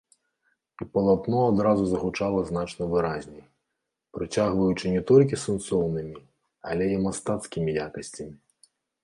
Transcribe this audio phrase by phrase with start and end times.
[0.83, 3.43] І палатно адразу загучала значна выразней,
[4.19, 6.15] прыцягваючы не толькі сэнсоўнымі,
[6.71, 8.35] але і мастацкімі якасцямі.